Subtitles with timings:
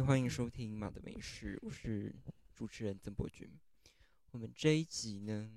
[0.00, 2.14] 欢迎收听《马的美食》，我是
[2.54, 3.50] 主持人曾博君。
[4.30, 5.50] 我们这一集呢，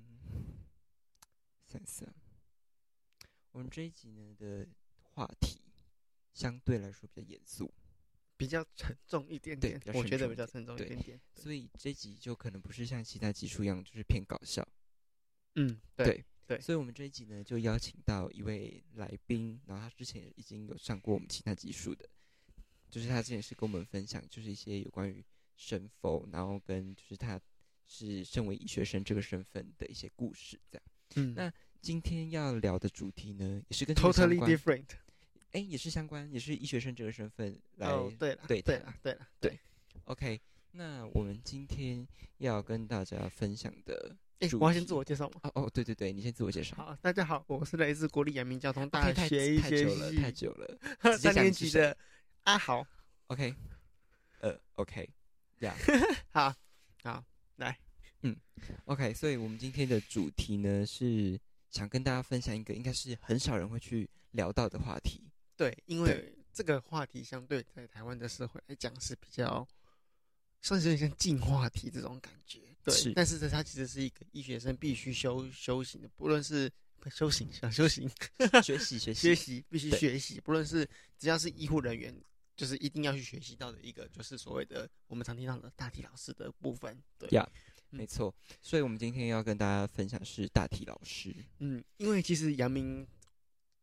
[1.68, 2.12] 想想，
[3.52, 4.66] 我们这一集呢的
[5.02, 5.60] 话题
[6.32, 7.72] 相对来说比较严肃，
[8.36, 14.66] 比较沉重一点点，我觉得比较沉重一点点，所以这集就可能不是像其他集数一样，就是偏搞笑。
[15.54, 22.08] 嗯，对对，所以我们这一集呢就邀请到一位来宾，然后他之前已经有上过我们其他集数的。
[22.92, 25.24] 就是他之前是跟我们分享，就是一些有关于
[25.56, 27.40] 神佛，然后跟就是他
[27.88, 30.84] 是身为医学生这个身份的一些故事，这样。
[31.14, 31.50] 嗯，那
[31.80, 34.84] 今天要聊的主题呢，也是跟 totally different，
[35.52, 37.88] 哎，也是相关，也是医学生这个身份来。
[37.88, 39.58] 哦，对了，对对了，对了，对。
[40.04, 40.38] OK，
[40.72, 45.40] 那我们今天要跟大家分享的，哎，我要先自我介绍吗？
[45.44, 46.76] 哦哦，对对对，你先自我介绍。
[46.76, 50.78] 好，大家好，我是来自国立阳明交通大学太久了， 太久了，
[51.16, 51.96] 三年级的。
[52.44, 52.84] 啊好
[53.28, 53.54] ，OK，
[54.40, 55.08] 呃，OK，
[55.60, 55.76] 这样，
[56.30, 56.52] 好，
[57.04, 57.24] 好，
[57.56, 57.78] 来，
[58.22, 58.36] 嗯
[58.86, 61.38] ，OK，所以我们今天的主题呢是
[61.70, 65.30] 想跟大家分享一个应该是很少人会去聊到的话题。
[65.56, 69.64] 对，因为这个话题相对在台湾的社会来讲是比较，
[70.60, 72.58] 算是有点像进化题这种感觉。
[72.82, 76.68] 对，但是这它其实是一个医学生必须修修行的，不论是
[77.08, 78.10] 修行想修行，
[78.64, 79.20] 学习学习。
[79.22, 80.84] 学习必须学习，不论是
[81.16, 82.12] 只要是医护人员。
[82.62, 86.96] 就是一定要去学习到的一个，就是所谓的我们常听到的大体老师的部分。
[87.18, 87.44] 对呀，
[87.90, 88.32] 没错。
[88.60, 91.34] 所以，我们今天要跟大家分享是大体老师。
[91.58, 93.04] 嗯，因为其实阳明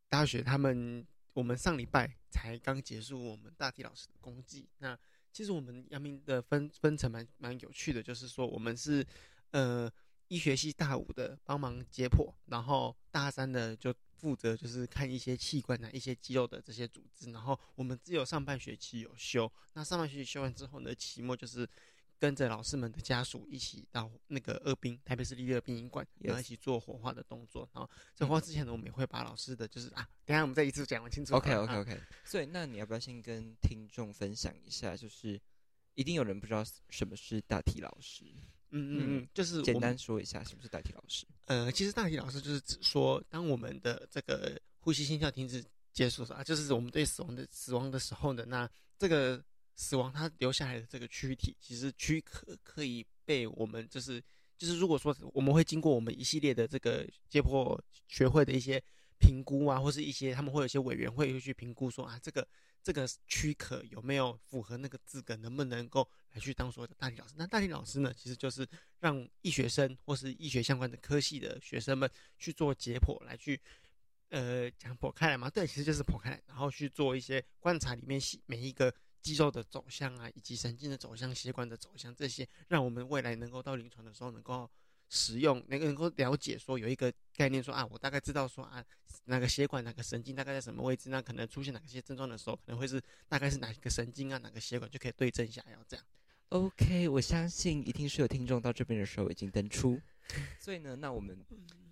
[0.08, 4.70] 大学他们，我们上礼拜才刚结束我们大体老师的功绩。
[4.78, 4.98] 那
[5.34, 9.06] 其实我们阳明的分分层蛮蛮有趣的，就是说我们是
[9.52, 9.92] 呃
[10.30, 13.94] 医学系大五的帮忙解剖，然后大三的就。
[14.20, 21.68] 负责就是看一些器官啊、一些肌肉的这些组织，然后我们只有上半学期有修，那上半学期修完之后呢，期末就是
[22.20, 27.68] 跟着老师们的家属一起到那个二兵台北市立二殡仪馆，然后一起做火化的动作。
[27.74, 31.34] 然后在火化之前呢，我们也会把老师的就是啊，等下我们再一次讲完清楚。
[31.36, 32.02] OK OK OK。
[32.26, 34.98] 所以那你要不要先跟听众分享一下？
[34.98, 35.40] 就是
[35.96, 38.26] 一定有人不知道什么是大体老师。
[38.72, 41.26] 嗯嗯嗯，就是简单说一下，是不是代替老师？
[41.46, 49.44] 呃，其实代替老师就是指说，当我们的这个呼吸、心跳停止结束啊，就是我们对死亡的死亡的时候呢，那这个
[49.76, 54.24] 死亡它留下来的这个躯体，其实躯壳可以被我们就是
[54.58, 58.82] 就是如果说我们会经过我们一系列的这个解剖学会的一些
[59.20, 62.48] 评估啊，或是一些他们会有一些委员会会去评估说啊这个。
[62.84, 65.36] 这个躯壳有没有符合那个资格？
[65.38, 67.34] 能不能够来去当所谓的大体老师？
[67.38, 68.68] 那大体老师呢，其实就是
[69.00, 73.60] 让医学生或是医学相关的科系的学生们去做解剖，来去
[74.30, 75.50] 呃讲剖开来嘛？
[75.50, 84.70] 对，其实就是剖开来，然后去做一些观察里面每一个肌肉的走向啊，以及神经的走向、血管的走向这些，让我们未来能够到临床的时候能够。
[85.10, 88.84] 使用能够能够了解说有一个概念说啊，我大概知道说啊，
[89.26, 96.06] 哪个血管哪个神经大概在什么位置，那可能出现哪些症状的时候，可能会是大概是哪个神经啊，哪个血管就可以对症下药这样。
[96.50, 100.00] OK，我相信一定是有听众到这边的时候已经登出，
[100.60, 101.38] 所以呢，那我们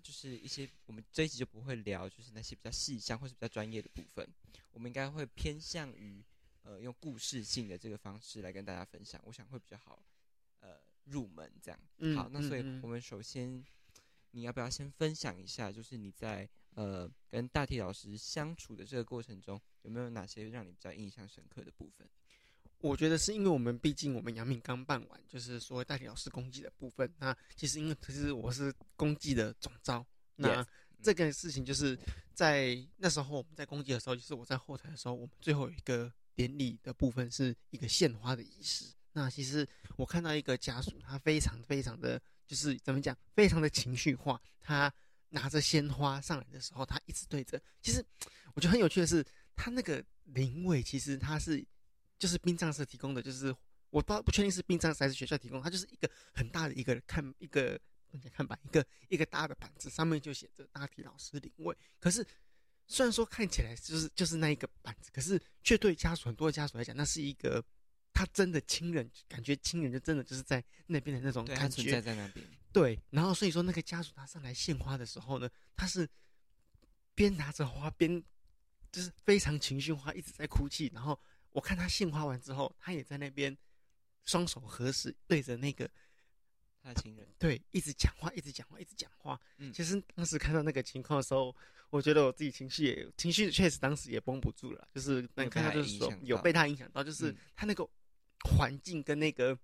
[0.02, 4.28] 就是一些我们这一集就不会聊就是那些比较细项或是比较专业的部分，
[4.72, 6.24] 我们应该会偏向于
[6.62, 10.02] 呃用故事性的这个方式来跟大家分享，我想会比较好。
[11.10, 11.80] 入门这样，
[12.16, 13.64] 好，那所以我们首先，
[14.30, 22.08] 你要不要先分享一下，就是你在呃跟大体老师相处的这个过程中，有没有哪些让你比较印象深刻的部分？
[22.80, 27.12] 我觉得是因为我们毕竟我们杨敏刚办完，就是所谓大体老师公祭的部分。
[27.18, 30.64] 那其实因为其实我是公祭的总招，那
[31.02, 31.98] 这个事情就是
[32.32, 38.94] 在那时候我们在攻击的时候，就是我在后台的时候，我们最后有一个典礼的部分是一个献花的仪式。
[39.18, 44.40] 那其实我看到一个家属，他非常非常的就是怎么讲，非常的情绪化。
[44.60, 44.92] 他
[45.30, 47.60] 拿着鲜花上来的时候，他一直对着。
[47.82, 48.04] 其实
[48.54, 49.26] 我觉得很有趣的是，
[49.56, 51.66] 他那个灵位其实他是
[52.16, 53.52] 就是殡葬社提供的，就是
[53.90, 57.78] 我不不确定是殡葬社还是学校提供，它就是一个很大的一个看一个
[58.32, 61.76] 看板，一个一个大的板子，上面就写着大体老师灵位。
[61.98, 62.24] 可是
[62.86, 67.64] 虽然说看起来就是就是那一个板子，可是却对家属很多的家属来讲，那是一个。
[68.18, 72.44] 他真的亲人，感觉亲人就真的就是在那边的那种感觉，存在在那边。
[72.72, 76.08] 对，然后所以说那个家属他上来献花的时候呢，他是
[77.14, 78.20] 边拿着花边
[78.90, 80.90] 就是非常情绪化，一直在哭泣。
[80.92, 81.16] 然后
[81.50, 83.56] 我看他献花完之后，他也在那边
[84.24, 85.88] 双手合十，对着那个
[86.82, 89.40] 他的亲人，对，一直讲话，一直讲话，一直讲话。
[89.58, 91.54] 嗯，其实当时看到那个情况的时候，
[91.90, 97.88] 我觉得我自己情绪也情绪确实当时也绷不住了，就是能看到就是说有被他影响到，就是他那个。
[98.44, 99.58] 环境跟那个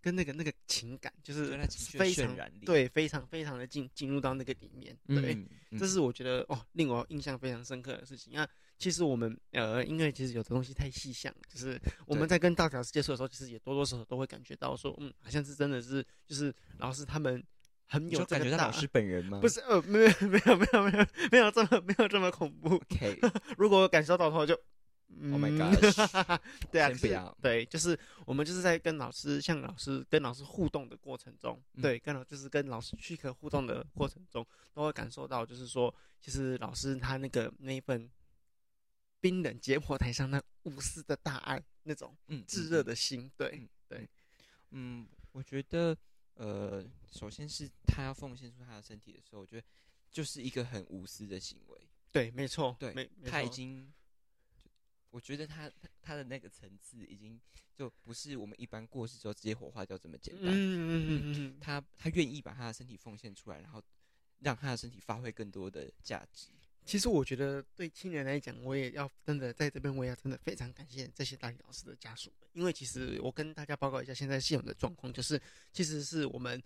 [0.00, 1.56] 跟那个那个情感，就是
[1.96, 8.32] 非常对非常非常的进进入到那个里面，对，嗯，嗯 这是我觉得哦令我印象非常深刻的事情。
[8.34, 8.46] 那
[8.78, 17.40] 其实我们呃，因为其实有的东西太细项，就是我们在跟大老师接触的时候，其实也多多少少都会感觉到说，嗯，好像是真的是就是老师他们
[17.86, 19.38] 很有感觉到老师本人吗？
[19.40, 22.74] 不是呃没有没有没有没有没有这么没有这么恐怖。
[22.74, 23.20] ，OK，
[23.56, 24.58] 如果我感受到的话就。
[25.20, 25.58] Oh my 嗯。
[25.58, 27.38] gosh 对啊，可是先不要。
[27.40, 31.82] 对，就是我们就是在跟老师，向老师跟老师互动的过程中，嗯。
[31.82, 38.10] 对，跟老就是跟老师躯壳互动的过程中，都会感受到，就是说，其实老师他那个那一份
[39.20, 44.08] 冰冷解剖台上那无私的大爱，那种嗯，炙热的心，对对。
[44.70, 45.96] 嗯，我觉得
[46.34, 49.66] 呃，首先是他要奉献出他的身体的时候，我觉得
[50.10, 51.78] 就是一个很无私的行为。
[52.10, 53.92] 对，没错，对没，他已经，
[55.12, 57.40] 我觉得他他他的那个层次已经
[57.76, 60.46] 就不是我们一般过世之后直接火化掉这么简单。
[60.46, 63.80] 嗯嗯嗯嗯嗯，他他愿意把他的身体奉献出来，然后
[64.40, 66.48] 让他的身体发挥更多的价值。
[66.84, 75.40] 其实我觉得对亲人来讲，我也要真的在这边，我也要真的非常感谢这些大理老师的家属们，因为其实我跟大家报告一下现在现有的状况，就是
[75.72, 76.60] 其实是我们，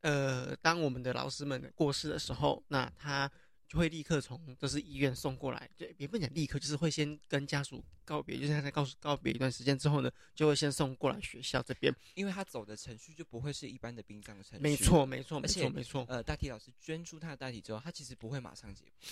[0.00, 3.30] 呃，当我们的老师们过世的时候，那他
[3.68, 11.94] 就会立刻从就是医院送过来，就也不能讲立刻，就是会先跟家属告别，就是他在告诉告别一段时间之后呢，就会先送过来学校这边。
[12.14, 14.62] 因为他走的程序就不会是一般的殡葬程序。
[14.62, 16.06] 没错，没错，没错，没错。
[16.08, 19.06] 呃，大体老师捐出他的大体之后，他其实不会马上解剖，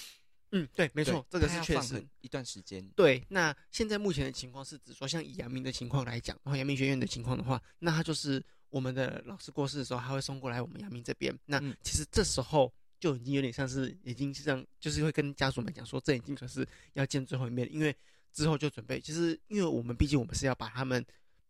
[0.53, 2.03] 嗯，对，没没错，这个是确实。
[2.23, 2.83] 一段时间。
[2.97, 11.37] 对，那现在目前的情况是指说，像以阳明的情况来讲，然后阳明学院的情况的话，那他就是我们的老师过世的时候，他会送过来我们阳明这边。
[11.45, 17.95] 那嗯其实这时候就已经有点像是已经是这样，就是会跟家属们讲说，这已经可是要见最后一面，因为
[18.33, 21.05] 之后就准备，其实因为我们毕竟我们是要把他们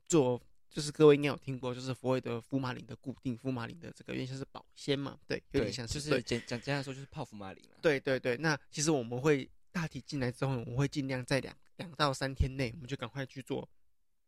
[0.06, 0.40] 做。
[0.68, 7.78] 就是各位应该有听过，就是所谓的福马林的固定，福马林的这个有点像是保鲜嘛，对，有点像就是对简讲简单来说就是泡福马林了。
[7.80, 13.66] 对对对，那其实我们会大体进来之后，我们会尽量在两两到三天内，我们就赶快去做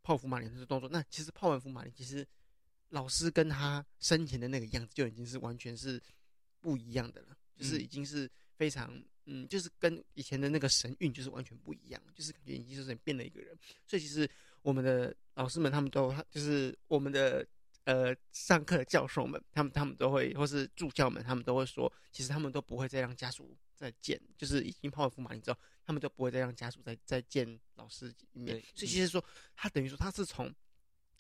[0.03, 0.89] 泡福马林这个动作。
[0.89, 2.27] 那其实泡完福马林，其实
[2.91, 6.01] 老师跟他生前的那个样子就已经是完全是
[6.61, 13.57] 不一样的了，就是嗯已经是非常嗯，就是跟以前的那个神韵就是完全不一样，就是感觉已经就是变了一个人。
[13.87, 14.29] 所以其实
[14.63, 17.47] 我们的老师们他们都就是我们的
[17.85, 28.61] 呃上课的教授们，他们他们都会或是助教们，他们都会说，其实他们都不会再让家属再见，就是已经泡完福马林之后，他们都不会再让家属再再见老师一面。
[28.75, 29.23] 所以其实说，
[29.55, 30.53] 他等于说他是从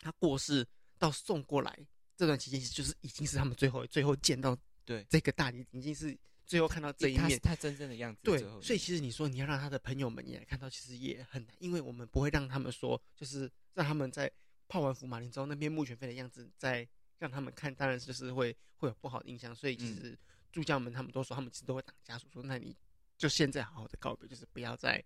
[0.00, 0.66] 他过世
[0.98, 1.78] 到送过来
[2.16, 4.58] 这段期间，就是已经是他们最后最后见到
[4.88, 7.38] 对这个大理，已经是最后看到这一面。
[7.40, 8.22] 他他真正的样子。
[8.22, 14.32] 对，所以其实你说你要让他的朋友们也来看到，其实也很难，因为我们不会让他们说，就是让他们在
[14.66, 16.88] 泡完福马林之后，那边木全非的样子再
[17.18, 19.54] 让他们看，当然就是会会有不好的印象。
[19.54, 20.18] 所以其嗯实
[20.50, 22.74] 助教们他们都说，他们其实都会挡家属说，那你
[23.18, 25.04] 就现在好好的告别，就是不要再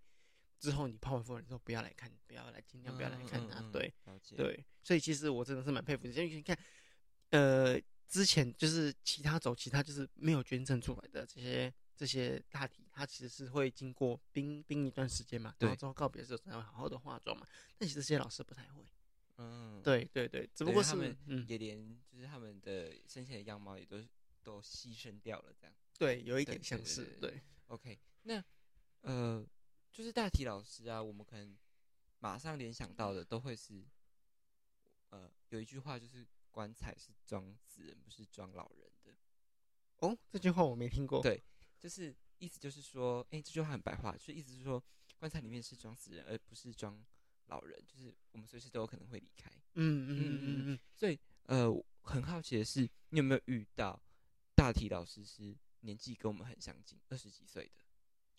[0.61, 3.58] 之后你泡完福马林之后不要来看，不要来尽量不要来看他。
[3.58, 3.94] 嗯嗯嗯对，
[4.36, 6.56] 对，所以其实我真的是蛮佩服的，因为你看，
[7.31, 7.81] 呃，
[8.13, 17.49] 之前就是其他走其他就是没有捐赠出来的这些这些大体，它其实是会经过冰冰一段时间嘛，然后之后告别的时候才会好好的化妆嘛。
[17.79, 18.85] 但其实这些老师不太会，
[19.39, 23.97] 嗯，对对对，只不过是他们嗯，也连就是他们的生前的样貌也都
[24.43, 25.75] 都牺牲掉了，这样。
[25.97, 28.45] 对，有一点像是对，OK，那
[29.01, 29.43] 呃，
[29.91, 31.57] 就是大体老师啊，我们可能
[32.19, 33.83] 马上联想到的都会是，
[35.09, 39.13] 呃，有一句话就是棺材是装死人，不是装老人的。
[39.99, 41.43] 哦，这句话我没听过，对
[41.81, 44.81] 就是意思就是说，哎、这句话很白话，就是意思是说，
[45.19, 47.03] 棺材里面是装死人，而不是装
[47.47, 49.51] 老人，就是我们随时都有可能会离开。
[49.75, 51.69] 嗯嗯嗯嗯嗯，所以，呃，
[52.03, 54.01] 很好奇的是，你有没有遇到
[54.55, 57.82] 大体老师是年纪跟我们很相近，二十几岁的？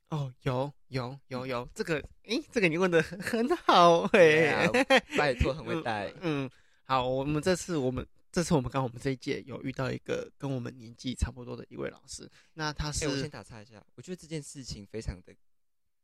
[0.10, 4.70] 哦，有有有有，这个，诶，这个你问的很好，嘿，啊
[5.18, 6.14] 拜托，很会带。
[6.22, 6.48] 嗯，
[6.94, 15.34] 好，我们这次我们这次我们刚好我们这一届有遇到一个跟我们年纪差不多的一位老师，那他哎、是、我先打岔一下，我觉得这件事情非常的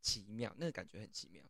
[0.02, 1.44] 奇妙，那个感觉很奇妙。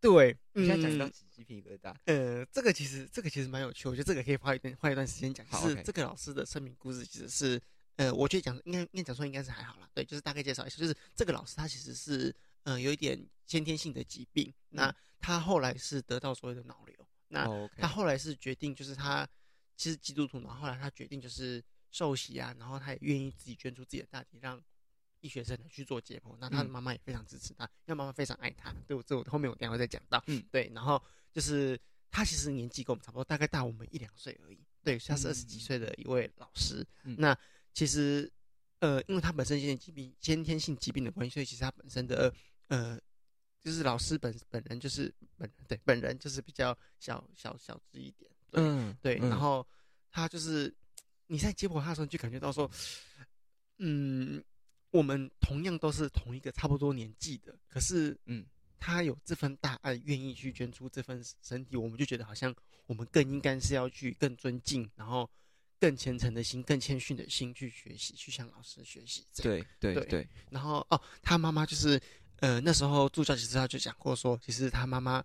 [0.00, 5.46] 对，你现在讲到鸡皮疙瘩，呃，这个其实这个其实蛮有趣，我觉得这个可以花一段花一段时间讲。
[5.62, 7.62] 是这个老师的生命故事，其实是
[7.94, 17.03] 呃，我觉得讲应该应该讲说应该是还好啦，对，就是大概介绍一下，就是这个老师他其实是呃有一点先天性的疾病，那他后来是得到所谓的脑瘤，
[17.34, 19.28] 那他后来是决定，就是他
[19.76, 24.62] 其实基督徒，然后后来他决定就是受洗啊，然后他也愿意自己捐出自己的大体，让
[25.20, 26.36] 医学生来去做解剖。
[26.38, 28.72] 那他的嗯妈妈也非常支持他，因为妈妈非常爱他。
[28.86, 30.22] 对我这我后面我等一下会再讲到。
[30.28, 31.78] 嗯， 对，然后就是
[32.10, 34.58] 他其实年纪跟我们差不多，大概大我们一两岁而已。
[34.82, 36.86] 对，他是嗯二十几岁的一位老师。
[37.04, 37.36] 嗯那
[37.72, 38.30] 其实
[38.80, 42.32] 呃，因为他本身先天疾病、先天性疾病的关系，所以其实他本身的
[42.68, 43.00] 呃，
[43.64, 48.30] 就是老师本本人就是本对本人就是比较小小小资一点。
[48.52, 49.66] 嗯，对，嗯然后
[50.12, 50.72] 他就是
[51.28, 52.70] 你在接驳他的时候，就感觉到说，
[53.78, 54.44] 嗯，
[54.90, 58.44] 我们同样都是同一个差不多年纪的，可是，嗯，
[58.78, 62.54] 他有这份大爱，愿意去捐出这份身体，我们就觉得好像
[62.86, 65.28] 我们更应该是要去更尊敬，然后
[65.80, 69.26] 更虔诚的心、更谦逊的心去学习，去向老师学习。
[69.36, 72.00] 对对对，然后哦，他妈妈就是
[72.44, 75.24] 呃那时候助教其实他就讲过说，其实他妈妈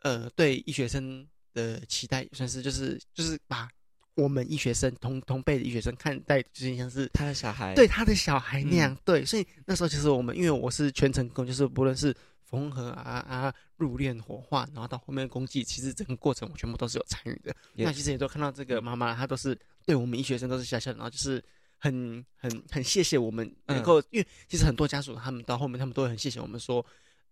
[0.00, 3.68] 呃对医学生的期待算是就是就是把
[4.14, 17.54] 我们医学生同同辈的医学生看待就是像是他的小孩，对他的小孩那样，嗯对，所以那时候其实我们因为我是全程工，就是不论是缝合啊啊入殓火化，然后到后面公祭，其实整个过程我全部都是有参与的。
[17.74, 21.44] 那其实也都看到这个妈妈，她都是对我们医学生都是笑笑，然后就是
[21.84, 26.84] 很很很谢谢我们能够，因为其实很多家属他们到后面他们都会很谢谢我们说。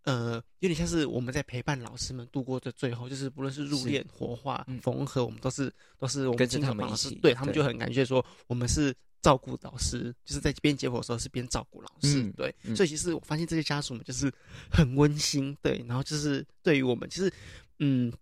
[0.04, 14.28] 呃，有点像是我们在陪伴老师们度过的最后，就是不论是入殓、火化嗯、缝合，我们都是都是我们跟着他们一起对对他们就很感谢说，我们是照顾老师，就是在边解剖的时候是边照顾老师，嗯对，嗯所以其实我发现这些家属们就是
[14.68, 17.32] 很温馨，对，然后就是对于我们，其实
[17.78, 18.12] 嗯，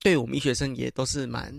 [0.00, 1.54] 对于我们医学生也都是蛮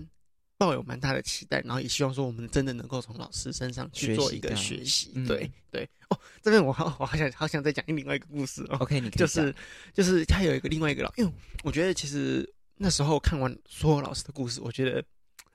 [0.61, 5.89] 抱有蛮大的期待，然后也希望说我们真的能够从老师身上去做一个学习对对。
[6.09, 9.51] 哦，这边我好我好想好想再讲另外一个故事哦，OK，你就是
[9.91, 15.03] 就是他有一个另外一个老，因为我觉得其实那时候看完所有老师的故事，我觉得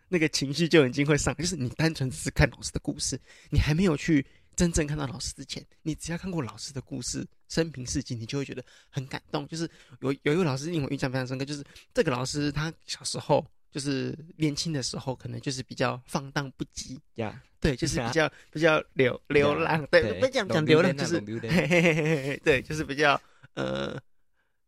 [0.08, 3.16] 那个情绪就已经会上，就是你单纯只是看老师的故事，
[3.50, 9.46] 你还没有去真正看到老师之前，你只要看过老师的故事、生平事迹，你就会觉得很感动。
[9.46, 9.70] 就是
[10.00, 11.62] 有有一位老师令我印象非常深刻，就是
[11.94, 23.20] 这个老师他小时候就是年轻的时候，可能就是比较放荡不羁，呀，对，就是比较比较流流浪，对，不要讲讲流浪，就是嘿嘿嘿嘿嘿，对，就是比较
[23.54, 24.00] 呃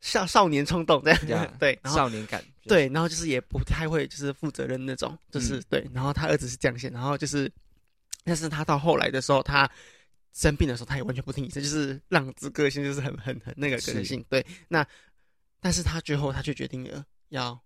[0.00, 1.28] 少少年冲动这样。
[1.28, 7.50] 呀， 对，少年感，对，然后就是也不太会就是负责任那种，就是、嗯对，然后他儿子是这样写，然后就是，
[8.24, 9.68] 但是他到后来的时候，他
[10.34, 14.04] 生病的时候，他也完全不听医生，就是浪子个性，就是很很很那个个是。
[14.04, 14.86] 性，对，那
[15.60, 17.58] 但是他最后他却决定了要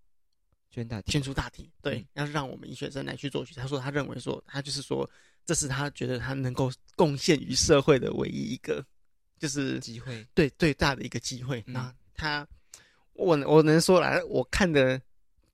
[0.73, 3.55] 捐大体，捐出大体，对，嗯要让我们医学生来去做去。
[3.55, 5.09] 他说他认为说，他就是说，
[5.45, 8.83] 这是他觉得他能够贡献于社会的唯一一个，
[9.38, 11.62] 就是机会，对最大的一个机会。
[11.67, 12.47] 嗯那他，
[13.12, 15.00] 我我能说来，我看的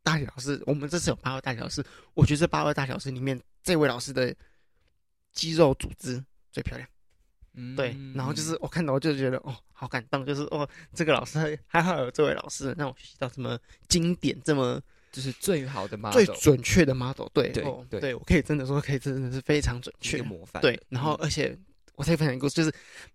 [0.04, 1.84] 大学老师，我们这次有八位大学老师，
[2.14, 4.32] 我觉得这八位大学老师里面，这位老师的
[5.32, 6.88] 肌肉组织最漂亮。
[7.54, 13.58] 嗯对，然后就是我看到我就觉得哦，好感动，就是哦，这个老师还好有这位老师让我学习到这么
[13.88, 14.80] 经典、这么
[15.12, 17.48] 就是最好的 model，最准确的 model，对。
[17.50, 18.00] 对哦对。
[18.00, 21.18] 对我可以真的说，可以真的是非常准一确个模范，对，然后嗯。
[21.22, 21.56] 而且
[21.94, 22.72] 我再分享一个故事，就是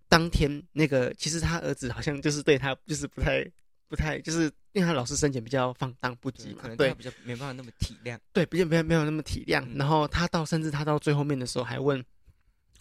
[0.08, 3.44] 当天那个其实他儿子好像就是对他就是不太
[3.88, 6.88] 不太，就是因为他老师生前比较放荡不羁嘛对可，能对。
[6.88, 9.64] 他比较没办法那么体谅，对，比较没有没有那么体谅。
[9.64, 9.76] 嗯。
[9.76, 12.04] 然后他到甚至他到最后面的时候还问，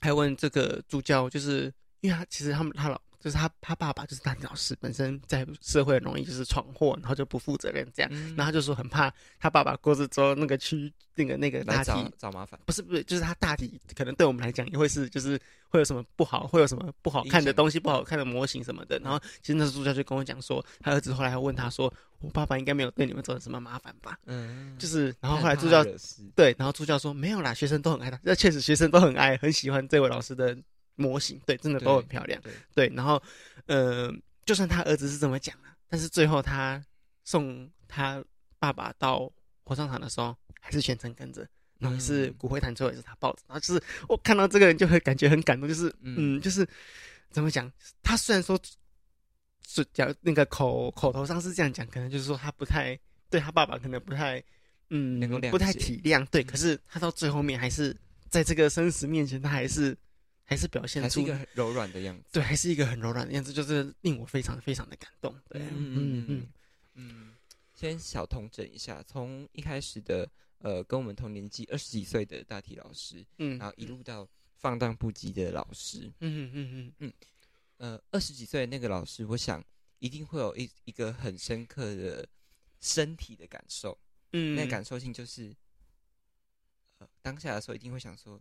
[0.01, 8.11] 还问这个助教，就是因为他其实他们他老就是他他爸爸就是大体老师，本身在社会很容易就是闯祸，然后就不负责任这样。
[8.13, 15.39] 嗯然后他就说很怕他爸爸过世之后那个区那个那个大体找麻烦，不是不是，就是他大体可能对我们来讲也会是，就是
[15.69, 18.99] 会有什么不好，会有什么不好看的东西、不好看的模型什么的。
[18.99, 25.81] 然后其实那时候助教就跟我讲说，他儿子后来还问他说：“我爸爸应该没有对你们造成什么麻烦吧？”嗯，就是，然后后来助教
[26.35, 30.57] 对，然后助教说没有啦，学生都很爱他，那确实学生都很爱，很喜欢这位老师的
[30.95, 32.41] 模型，对，真的都很漂亮。
[32.41, 33.21] 对，对，然后
[33.65, 34.13] 呃，
[34.45, 36.83] 就算他儿子是这么讲啊，但是最后他
[37.23, 38.23] 送他
[38.59, 39.31] 爸爸到
[39.63, 41.47] 火葬场的时候，还是全程跟着，
[41.79, 42.33] 然后也是嗯。
[42.37, 46.37] 骨灰坛最后也是他抱着，然后就是我看到这个人就会感觉很感动，就是嗯。
[46.37, 46.67] 嗯就是
[47.29, 47.71] 怎么讲，
[48.03, 48.59] 他虽然说
[49.67, 54.43] 是讲那个口口头上是这样讲，可能就是说他不太对他爸爸可能不太
[54.89, 56.45] 嗯能够谅不太体谅，对，嗯。
[56.45, 57.95] 可是他到最后面还是
[58.29, 59.97] 在这个生死面前，他还是
[60.53, 65.33] 还是表现出一个很柔软的样子，对，还是一个很柔软的样子，就是令我非常非常的感动。
[65.49, 66.47] 对，嗯嗯嗯嗯
[66.95, 67.35] 嗯，
[67.73, 70.29] 先小统整一下，从一开始的
[70.59, 76.93] 呃跟我们同年纪二十几岁的大体老师，嗯，然后一路到放荡不羁的老师，嗯嗯嗯。
[76.99, 77.13] 嗯
[77.77, 79.61] 呃，二十几岁的那个老师，我想
[79.99, 82.25] 一定会有一一个很深刻的
[82.79, 83.97] 身体的感受，
[84.31, 85.53] 嗯，那感受性就是，
[86.99, 88.39] 呃，当下的时候一定会想说，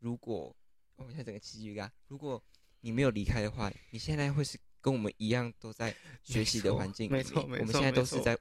[0.00, 0.54] 如果
[1.00, 2.42] 我们现在整个奇迹啊，如果
[2.82, 8.38] 你没有离开的话，你现在会是跟我们一样都在学习的环境，没错没错我们现在都是在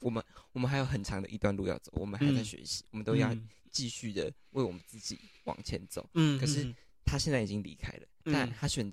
[0.00, 2.44] 我们我们还有很长的一段路要走，我们还在嗯。
[2.44, 3.48] 学习，我们都要嗯。
[3.70, 6.08] 继续的为我们自己往前走。
[6.12, 8.92] 嗯可是嗯他现在已经离开了，但嗯他选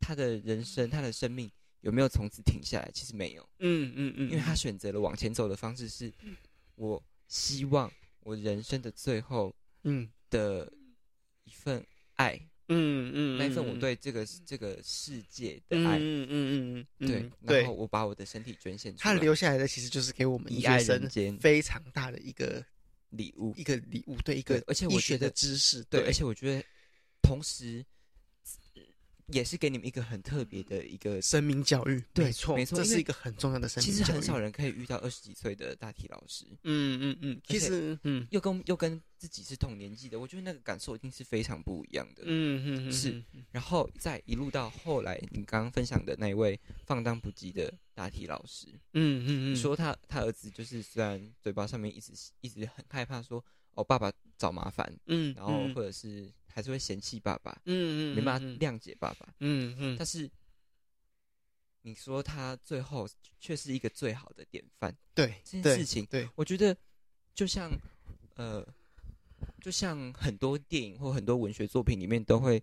[0.00, 1.50] 他的人生，他的生命
[1.80, 2.90] 有没有从此停下来？
[2.92, 6.12] 其实没有，嗯嗯嗯，因为他选择了往前走的方式是，
[6.74, 10.10] 我希望我人生的最后嗯。
[10.28, 10.70] 的
[11.44, 11.86] 一份
[12.18, 22.64] 爱，嗯嗯那一份我嗯对这个这个世界的爱，嗯嗯嗯嗯对然后，我把我的身体捐献出他来，留下来的其实就是给我们医以爱人间非常大的一个
[23.10, 26.64] 礼物，一个礼物，对一个而且我医学的觉得知识，对，而且我觉得
[27.22, 27.84] 同时
[29.32, 31.20] 也是给你们一个很特别的一个。
[31.20, 33.98] 生命教育，对没错，没错这是一个很重要的生命教育。
[33.98, 38.26] 其实很少人可以遇到二十几岁的大体老师，嗯嗯嗯，其实嗯。
[38.30, 42.22] 又跟又跟自己是同年纪的，我觉得那个感受一定是非常不一样的。
[42.24, 53.44] 嗯嗯嗯是然后再一路到后来，你刚刚分享的那一位放荡不羁的大体老师，嗯嗯嗯，说他他儿子就是虽然嘴巴上面一直一直很害怕说
[53.74, 60.28] 哦爸爸找麻烦，嗯，然后或者是还是会嫌弃爸爸，嗯嗯没办法谅解爸爸，嗯嗯但是
[61.82, 66.76] 你说他最后却是一个最好的典范，对这件事情对我觉得
[67.32, 67.70] 就像
[68.34, 68.66] 呃，
[69.60, 72.60] 就像很多电影或很多文学作品里面都会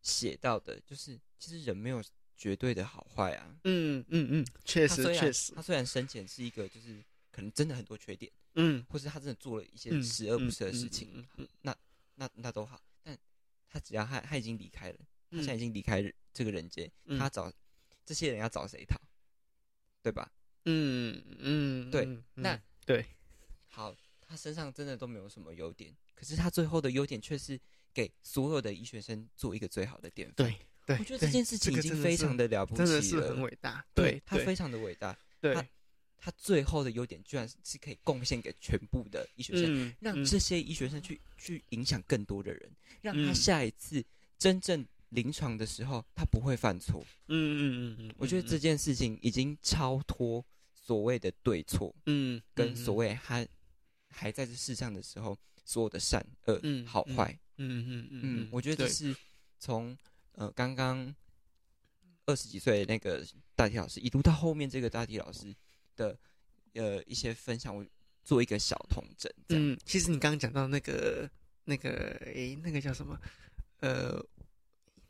[0.00, 2.02] 写到的，就是其实人没有
[2.38, 3.54] 绝对的好坏啊。
[3.64, 11.76] 嗯嗯嗯，确实确实他虽然生前是一个就是可能真的很多缺点，嗯或是他真的做了一些嗯十恶不赦的事嗯情，嗯嗯那
[12.14, 12.80] 那那都好。
[13.76, 14.98] 但他只要他他已经离开了，
[15.30, 16.02] 他嗯现在已经离开
[16.32, 17.18] 这个人间，嗯。
[17.18, 17.52] 他找
[18.04, 18.98] 这些人要找谁讨，
[20.02, 20.32] 对吧？
[20.64, 23.04] 嗯嗯对那对。
[23.68, 27.60] 好，他身上真的都没有什么优点，可是他最后的优点却是
[27.92, 30.48] 给所有的医学生做一个最好的典范。
[30.48, 30.56] 对。
[30.86, 35.18] 对，我觉得这件事情已经非常的了不起了，真的是很伟大，对他非常的伟大。
[35.40, 35.52] 对
[36.18, 42.68] 他他最后的优点居然是可以贡献给全部的医学生，让这些医学生去去影响更多的人，
[43.00, 44.04] 让他嗯下一次
[44.36, 47.06] 真正临床的时候，他不会犯错。
[47.28, 53.46] 嗯嗯嗯嗯，我觉得这件事情已经超脱所谓的对错，嗯跟所谓他
[54.08, 57.38] 还在这世上的时候所有的善恶、嗯嗯好坏。
[57.58, 59.16] 嗯嗯嗯嗯，我觉得这是
[59.60, 59.96] 从
[60.32, 61.14] 呃刚刚
[62.26, 63.24] 二十几岁的那个
[63.54, 65.54] 大体老师，一路到后面这个大体老师
[65.96, 66.16] 的
[66.74, 67.84] 呃一些分享，我
[68.22, 69.32] 做一个小统整。
[69.48, 71.28] 嗯，其实你刚刚讲到那个
[71.64, 71.90] 那个
[72.24, 73.18] 诶，那个叫什么？
[73.80, 74.24] 呃，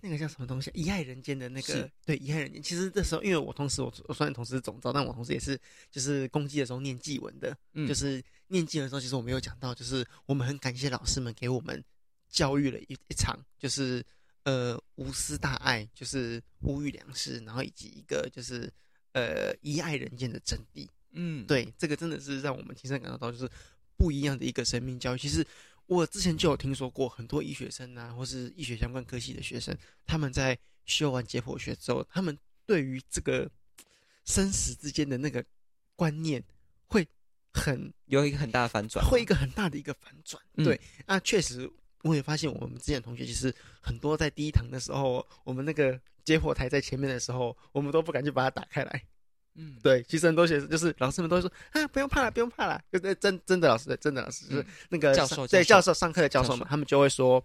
[0.01, 0.73] 那个叫什么东西啊？
[0.75, 2.63] 遗害人间的那个，对，遗害人间。
[2.63, 5.59] 其实这时候，因为我同时我我虽然同时是总招，但我同时也是
[5.91, 11.83] 就是攻击的时候念祭文的，嗯就是念祭文的时候，其实我没有讲到，就是我们很感谢老师们给我们
[12.29, 14.05] 教育了一一场，就是
[14.43, 18.71] 呃无私大爱，就是无欲良师，然后以及一个就是
[19.17, 20.87] 呃遗爱人间的真谛。
[21.13, 23.51] 嗯，对，这个真的是让我们亲身感受到，就是
[23.97, 25.19] 不一样的一个生命教育。
[25.19, 25.45] 其实
[25.87, 29.75] 我之前就有听说过，很多医学生啊，或是医学相关科系的学生，
[30.05, 33.51] 他们在修完解剖学之后，他们对于这个
[34.27, 35.43] 生死之间的那个
[35.95, 36.45] 观念
[36.87, 37.09] 会
[37.55, 40.43] 很有一个很大的反转，会一个很大的一个反转。
[40.57, 41.71] 嗯对，那确实
[42.07, 49.03] 我也发现，我们之前的同学其实很多在第一堂的时候，我们那个接火台在前面的时候，我们都不敢去把它打开来。
[49.59, 52.79] 嗯，对，其实很多学生就是老师们都会说啊，不用怕了，不用怕了。
[52.93, 57.43] 就真真的老师，对真的老师就是嗯那个教授对授教授上课的教授教授，们他们就会说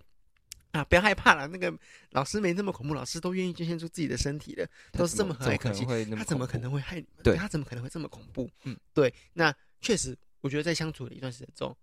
[0.71, 1.73] 啊，不要害怕了，那个
[2.11, 7.23] 老师没那么恐怖，老师都愿意捐献出自己的身体的，都是这么和蔼可亲，他怎么可能会害你们？
[7.23, 8.49] 对他怎么可能会这么恐怖？
[8.65, 9.13] 嗯，对。
[9.33, 11.77] 那确实，我觉得在相处的一段时间之后，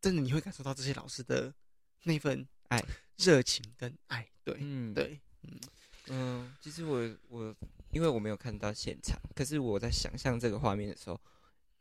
[0.00, 1.52] 真的你会感受到这些老师的
[2.04, 2.82] 那份爱、
[3.16, 4.28] 热情跟爱。
[4.44, 5.60] 对，嗯，对，嗯
[6.08, 7.54] 嗯，其实我我
[7.90, 11.20] 因为我没有看到现场，可是我在想象这个画面的时候，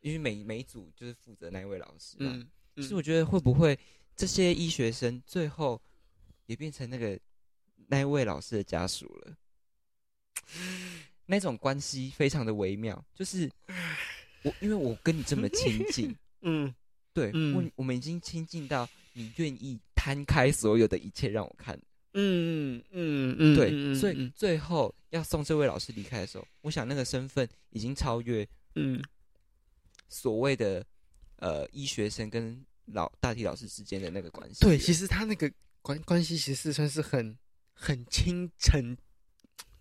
[0.01, 3.77] 因为每每一组就是负责那一位老师嘛，嗯，其实我觉得会不会
[4.15, 5.81] 这些医学生最后
[6.45, 7.19] 也变成那个
[7.87, 9.37] 那一位老师的家属了？
[11.25, 13.51] 那种关系非常的微妙，就是
[14.43, 16.73] 我因为我跟你这么亲近， 嗯
[17.17, 17.55] 对、嗯。
[17.55, 21.75] 我我们已经亲近到你愿意摊开所有的一切让我看，
[22.13, 29.01] 嗯嗯嗯嗯，对，嗯所以最后要送这位老师离开的时候，我想那个身份已经超越嗯。
[30.09, 30.85] 所谓的
[31.37, 34.63] 呃医学生跟老大体老师之间的那个关系。
[34.63, 35.51] 对，其实他那个
[35.81, 37.37] 关关系其实算是很
[37.73, 38.95] 很亲诚，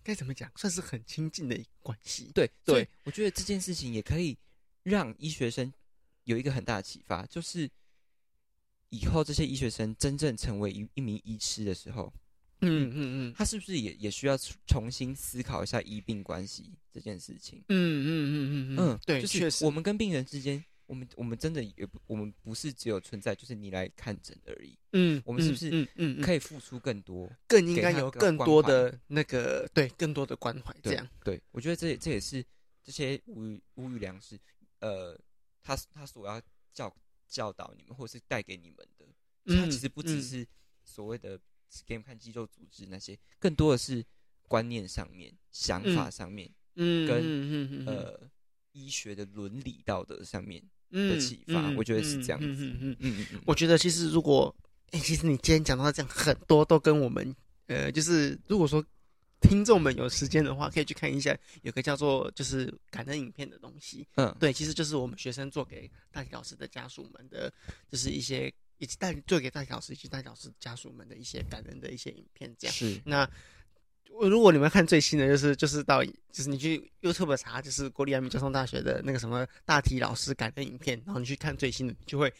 [0.03, 2.29] 该怎么讲，算是很亲近的一个关系。
[2.33, 2.85] 对对。
[3.05, 4.37] 我觉得这件事情也可以
[4.83, 5.71] 让医学生
[6.27, 7.69] 有一个很大的启发，就是
[8.89, 12.13] 以后这些医学生真正成为一一名医师的时候，
[12.61, 14.37] 嗯嗯嗯他是不是也也需要
[14.67, 17.63] 重新思考一下医病关系这件事情？
[17.69, 27.31] 嗯嗯嗯嗯嗯，对，就是确实我们跟病人之间，我们我们真的也不，我们不是只有存在就是你来看诊而已，嗯，我们是不是嗯嗯嗯可以付出更多。
[27.47, 31.09] 更应该有更多的那个对更多的关怀这对样？
[31.23, 32.43] 对，我觉得这这也是
[32.83, 34.39] 这些无语无语良师，
[34.79, 35.19] 呃，
[35.67, 36.41] 他他所要
[36.73, 36.95] 教
[37.27, 39.05] 教导你们或者是带给你们的，
[39.53, 40.21] 他嗯其实不只嗯。
[40.23, 40.47] 是
[40.85, 41.37] 所谓的
[41.85, 44.03] 给你们看肌肉组织那些，更多的是
[44.43, 48.29] 观念上面、想法嗯上面，嗯跟嗯嗯嗯呃，
[48.71, 50.63] 医学的伦理道德上面。
[50.89, 52.77] 嗯的启发我觉得是这样子嗯嗯嗯。
[52.79, 53.27] 嗯嗯嗯。
[53.33, 54.55] 嗯，我觉得其实如果，
[54.91, 58.81] 哎、其实你今天讲到这样，很多都跟我们，呃，就是如果说
[59.41, 64.07] 听众们有时间的话，可以去看一下，有个叫做就是感恩影片的东西。
[64.15, 67.51] 嗯，对，其实就是我们学生做给大体老师的家属们的，
[67.91, 72.75] 就是一些以及带做给大体老师以及大体老师家属们的一些感恩的一些影片，这样。
[72.75, 73.29] 是，那
[74.09, 82.33] 如果你们看最新的，就是就是到就是你去 YouTube 查，就是国立阳明交通大学的那个什么大体老师感恩影片，然后你去看最新的，你就会，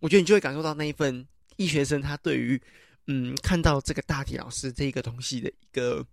[0.00, 2.60] 我觉得你就会感受到那一份医学生他对于
[3.08, 6.06] 嗯看到这个大体老师这一个东西的一个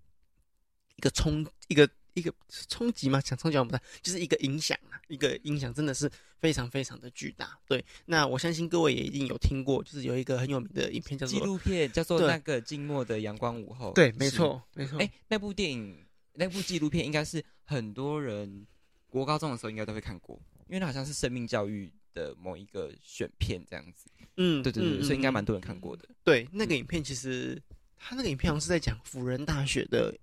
[0.98, 2.34] 一个冲一个一个
[2.70, 7.58] 冲击嘛，想冲击我不太，就是一个影响啊，一个影响真的是非常非常的巨大。
[7.68, 13.92] 对，那我相信各位也一定有听过，就是有一个很有名的影片叫做纪录片叫做那个静默的阳光午后。
[13.94, 14.30] 对，没。
[14.30, 18.66] 错，没错，哎，那部电影，那部纪录片应该是很多人
[19.10, 24.10] 国高中的时候应该都会看过，因为它好像是生命教育的某一个选片这样子。
[24.38, 26.08] 嗯，对对对，嗯所以应该嗯蛮多人看过的。
[26.24, 27.62] 对，那个影片其实
[27.98, 30.14] 他那个影片好像是在讲辅仁大学的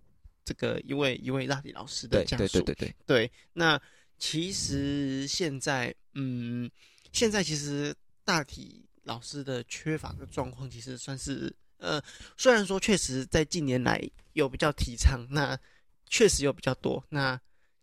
[0.45, 2.45] 这个一位一位大体老师的对家属。
[2.45, 3.81] 对对对对，对那
[4.19, 6.71] 其实现在，嗯，
[7.13, 12.01] 现在其实大体老师的缺乏的状况，其实算是呃，
[12.37, 14.01] 虽然说确实在近年来
[14.35, 15.59] 有比较提倡，那
[16.07, 17.05] 确实有比较多。
[17.09, 17.41] 那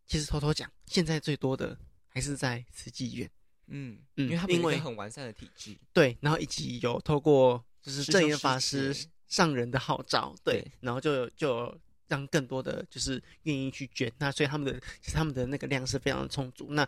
[0.08, 3.30] 其实偷偷讲，现在最多的还是在慈济医院。
[3.72, 8.95] 嗯嗯因为他们有一个很完善的体制，对，然后以及有透过就是正言法师
[9.28, 16.67] 上人的号召，对，对然后就就有让更多的就是愿意去捐，那所以他们的其实他们的那个量是非常的充足。
[16.72, 16.86] 那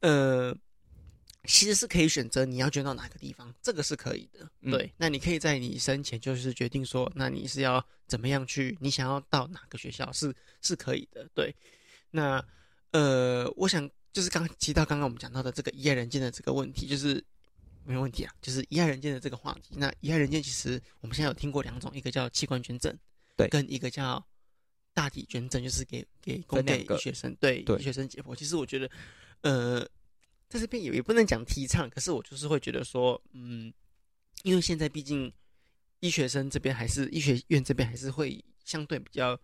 [0.00, 0.56] 呃，
[1.44, 4.48] 其实是可以选择你要捐到哪个地方，这个是可以的。
[4.60, 11.26] 嗯对，那你可以在你生前就是决定说，那你是要怎么样去，你想要到哪个学校是是可以的。
[11.34, 11.52] 对，
[12.10, 12.44] 那
[12.92, 17.24] 呃，我想就是刚提到刚刚我们讲到的这个一爱人间的这个问题，就是
[17.84, 19.74] 没有问题啊，就是一爱人间的这个话题。
[19.76, 22.94] 那一爱人间其实我们现在有听过两种，一个叫器官捐赠，
[23.36, 24.24] 对跟一个叫
[25.00, 28.36] 大体捐赠，就是给给供给分两个医学生，对对医学生解剖。
[28.36, 28.90] 其实我觉得，
[29.40, 29.80] 呃，
[30.46, 33.72] 在这边也也不能讲提倡，可是我就是会觉得说，嗯，
[34.42, 35.32] 因为现在毕竟
[36.00, 39.40] 医学生这边还是医学院这边还是会相对比较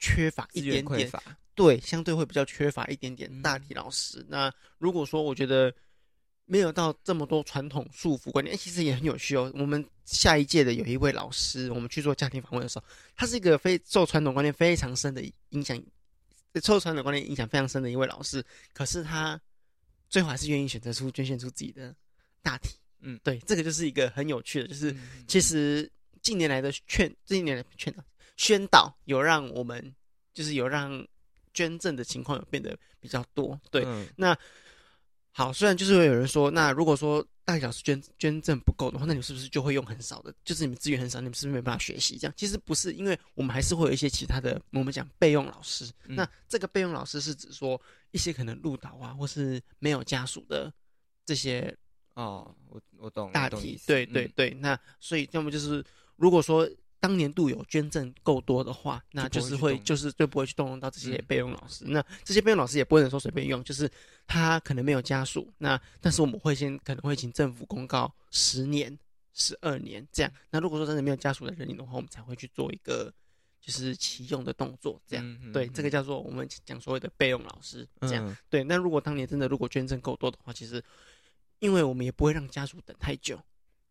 [0.00, 1.08] 缺乏一点点。
[1.54, 4.26] 对，相对会比较缺乏一点点嗯大体老师。
[4.28, 5.72] 那如果说我觉得
[6.46, 9.52] 没有到这么多传统束缚观念，哎，其实也很有趣哦。
[9.54, 15.76] 我们下一届的有一位老师，我们去做家庭访问的时候，他是一个非受传统观念非常深的影响，
[16.62, 18.42] 受传统观念影响非常深的一位老师。
[18.72, 19.38] 可是他
[20.08, 21.94] 最后还是愿意选择出捐献出自己的
[22.42, 22.76] 大体。
[23.00, 25.90] 嗯对，这个就是一个很有趣的，就是嗯其实
[26.22, 28.04] 近年来的劝，近年来的劝导
[28.36, 29.94] 宣导有让我们
[30.32, 31.06] 就是有让
[31.52, 33.60] 捐赠的情况有变得比较多。
[33.70, 34.06] 对，嗯
[35.36, 40.34] 好，虽然就是会有人说，那如果说大小时捐捐赠不够的话，那你们是不是就会用很少的？
[40.42, 42.16] 就是你们资源很少，你们是不是没办法学习？
[42.16, 45.84] 这样其实不是，因为我们还是会有一些其他的，我们讲备用老师。
[46.06, 47.78] 嗯那这个备用老师是指说
[48.12, 50.72] 一些可能入岛啊，或是没有家属的
[51.26, 51.76] 这些
[52.14, 54.50] 哦，我我懂大体对对嗯对。
[54.54, 55.84] 那所以要么就是，
[56.16, 56.66] 如果说
[57.06, 61.84] 当年度有捐赠够多的话，那就就是会就是就不会去动用到这些嗯备用老师。
[61.86, 63.88] 那这些备用老师也不能说随便用，就是
[64.26, 68.98] 他可能没有家属，那但是我们会先可能会请政府公告十年、
[69.34, 70.32] 十二年这样。
[70.50, 73.14] 那如果说真的没有家属的人领的话，我们才会去做一个
[73.60, 75.38] 就是启用的动作，这样。
[75.44, 78.28] 嗯对，这个叫做我们讲所谓的备用老师，这样。
[78.28, 80.82] 嗯对，那如果当年真的如果捐赠够多的话，其实
[81.60, 83.40] 因为我们也不会让家属等太久，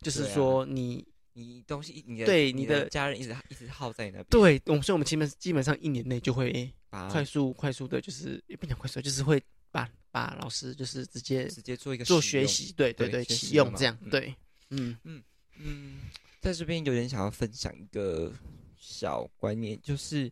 [0.01, 12.21] 就是说你你东西你的对你的家人一直一直耗在你那边，对，我们所以我们基本基本上一年内就会把快速快速的，就是也不讲快速，就是会把把老师就是直接直接做一个做。
[12.21, 14.34] 学习，对对对对，启用这样，嗯对，
[14.69, 15.24] 嗯嗯
[15.58, 16.00] 嗯，
[16.39, 18.32] 在这边有点想要分享一个
[18.78, 20.32] 小观念，就是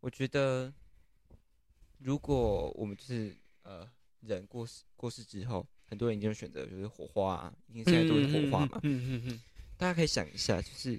[0.00, 0.72] 我觉得，
[1.98, 3.88] 如果我们就是呃
[4.20, 8.80] 人过世过世之后，很多人一定会选择就是火化、啊，因为现在都是火化嘛。
[8.82, 9.40] 嗯嗯嗯
[9.84, 10.98] 大家可以想一下，就是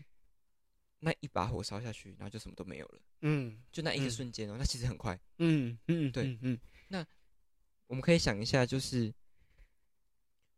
[0.99, 4.11] 那一把火烧下去，然后就什么都没有了，嗯就那一个嗯。
[4.11, 5.19] 瞬间哦，那其实很快。
[5.39, 6.37] 嗯嗯，对。
[6.43, 6.55] 嗯
[6.89, 7.03] 那
[7.87, 9.11] 我们可以想一下，就是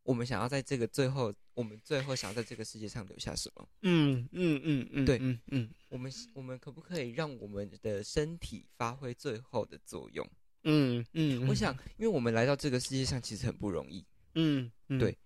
[0.04, 3.66] 我们想要在这个最后，我们最后想要在这个世界上留下什么？
[3.84, 5.18] 嗯嗯嗯嗯，对。
[5.22, 5.70] 嗯嗯。
[5.88, 10.30] 我们我们可不可以让我们的身体发挥最后的作用？
[10.64, 15.00] 嗯嗯，我想，因为我们来到这个世界上其实很不容易，嗯，嗯。
[15.00, 15.18] 对，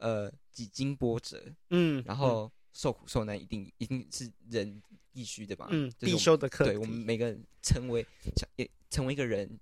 [0.00, 4.82] 呃，几经波折，嗯，然后受苦受难，一定一定是人
[5.12, 5.68] 必须的吧？
[5.70, 8.04] 嗯，必修的课，对我们每个人成为
[8.36, 9.58] 想也成为一个人，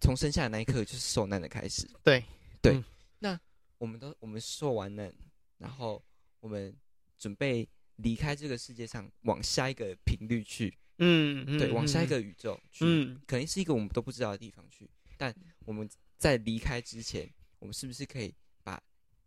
[0.00, 1.88] 从生下的那一刻就是受难的开始。
[2.02, 2.24] 对
[2.60, 2.84] 对，嗯
[3.18, 3.40] 那
[3.78, 5.12] 我们都我们受完难，
[5.58, 6.02] 然后
[6.40, 6.74] 我们
[7.18, 14.88] 准备离开这个世界上，往下一个频率去，嗯嗯，对，往下一嗯，个宇宙去，嗯可能是一个我们都不知道的地方去。
[15.18, 15.34] 但
[15.66, 18.41] 我们在离开之前，我们是不是可以把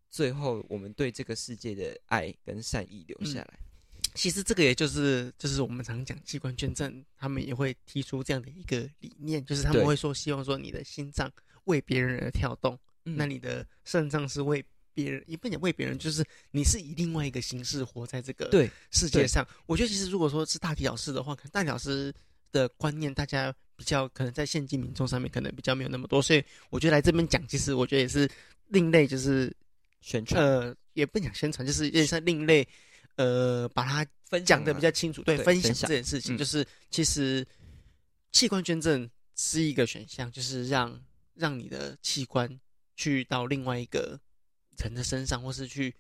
[0.10, 3.60] 最后我们对这个世界的爱跟善意留下来？
[4.13, 11.30] 其实这个也就是就是我们常讲器官捐赠，他们也会提出这样的一个理念，就是他们会说希望说你的心脏
[11.65, 14.63] 为别人而跳动，嗯那你的肾脏是为
[14.94, 18.50] 别人，也不讲为别人，就是你是以另外一个形式活在这个
[18.91, 19.46] 世界上。
[19.65, 22.13] 我觉得其实如果说是大体老师的话，可能大体老师
[22.54, 28.30] 的观念大家比较可能在现今民众上面可能比较没有那么多，所以我觉得来这边讲，其实我觉得也是
[28.68, 29.54] 另类，就是
[30.06, 32.65] 宣传、呃，也不讲宣传，就是有点像另类，
[33.15, 36.38] 呃，把它分享讲的比较啊清楚，对，分享这件事情，嗯。
[36.38, 37.44] 就是其实
[38.32, 42.48] 器官捐赠是一个选项，就是让让你的器官
[42.96, 44.20] 去到另外一个
[44.78, 45.91] 人的身上，或是去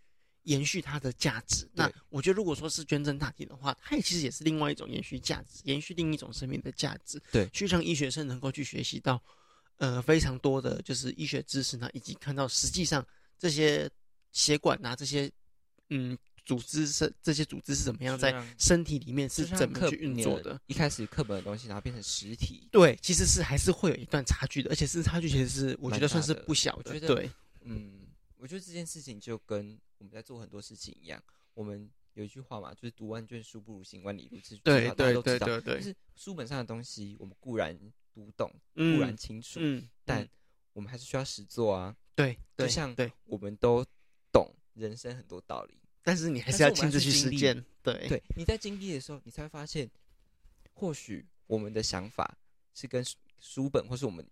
[0.43, 1.67] 延续它的价值。
[1.73, 7.49] 那我觉得，如果说是捐赠大体的话，它也其实也是另外一种延续价值，延续另一种生命的价值，对。
[7.49, 9.19] 去让医学生能够去学习到
[9.77, 13.03] 呃非常多的就是医学知识呢，以及看到实际上
[13.37, 13.89] 这些
[14.31, 15.31] 血管啊这些
[15.89, 20.59] 嗯组织是这些组织是怎么样在身体里面是是怎么去运作的。。
[20.67, 26.91] 一开始课本的东西，然后变成实体，对，其实是还是会有一段差距的，而且是差距其实是我觉得算是不小的。
[26.93, 31.19] 我觉得对，嗯，我觉得这件事情就跟我们在做很多事情一样，
[31.55, 35.47] 我们有一句话嘛，就是读万卷书不如行万里路，这句对话大家对都知道。
[35.47, 37.75] 对对对，就是书本上的东西，我们固然
[38.13, 40.29] 读懂，嗯固然清楚，嗯，但嗯
[40.73, 41.95] 我们还是需要实做啊。
[42.15, 43.85] 对，就像对，我们都
[44.31, 47.63] 懂人生很多道理，但是你还是要亲自去实践。
[47.83, 49.89] 对，对，你在经历的时候，你才会发现，
[50.73, 52.37] 或许我们的想法
[52.73, 54.25] 是跟书书本或是我们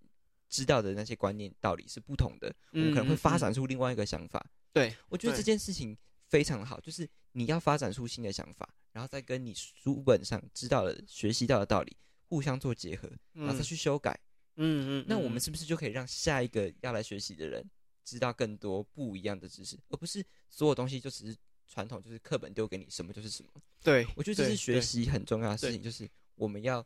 [0.49, 4.43] 知道的那些观念道理是不同的，我们可能会发展出另外一个想法。
[4.71, 5.95] 对，我觉得这件事情
[6.29, 11.95] 非常好，就是你要发展出新的想法，然后再跟你书本上知道的、学习到的道理
[12.29, 14.11] 互相做结合，然后再嗯去修改。
[14.13, 17.63] 嗯嗯嗯，那我们嗯是不是就可以让下一个要来学习的人
[18.03, 21.37] 知道更多不一样的知识，而不是所有东西就只是
[21.67, 23.49] 传统，就是课本丢给你什么就是什么？
[23.83, 26.85] 对，我觉得这是学，习很重要的事情，就是我们要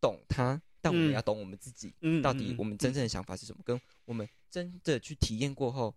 [0.00, 5.94] 懂它，但我们嗯要懂我们自己，嗯，到底嗯我们真正的想法是什么，跟我们真的去体验过后，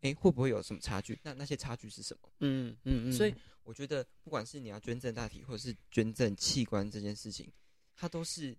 [0.00, 1.18] 诶，会不会有什么差距？
[1.22, 2.30] 那那些差距是什么？
[2.40, 7.50] 嗯嗯嗯，所以我觉得，不管是你要捐赠大体，或者是捐赠器官这件事情，
[7.94, 8.56] 它都是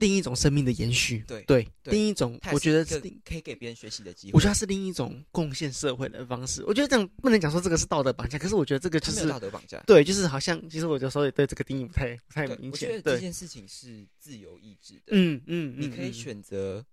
[0.00, 2.98] 另一种生命的延续，对对，另一种我觉得是。
[3.24, 4.32] 可以给别人学习的机会。
[4.32, 6.64] 我觉得它是另一种贡献社会的方式。
[6.64, 9.78] 我觉得这样不能讲说这个是道德绑架，可是我觉得这个就是道德绑架。
[9.86, 15.02] 对，就是好像其实我有时候也对这个定义不太不太明显我觉得这件事情是自由意志的。
[15.10, 16.84] 嗯嗯，你可以嗯，选择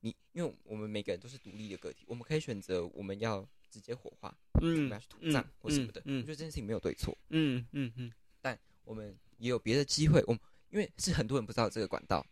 [0.00, 6.00] 你，因为我们每个人都是独立的个体，我们可以选择我们要直接火化，嗯要去土葬或什么的。
[6.04, 10.22] 嗯我觉得这件事情没有对错，嗯嗯嗯但我们也有别的机会。
[10.26, 12.31] 我们因为是很多人不知道这个管道，嗯，